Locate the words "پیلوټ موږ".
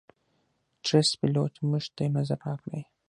1.19-1.83